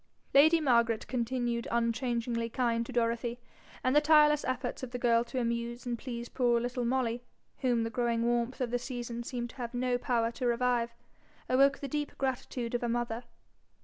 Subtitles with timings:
[0.33, 3.39] Lady Margaret continued unchangingly kind to Dorothy;
[3.83, 7.21] and the tireless efforts of the girl to amuse and please poor little Molly,
[7.59, 10.95] whom the growing warmth of the season seemed to have no power to revive,
[11.47, 13.25] awoke the deep gratitude of a mother.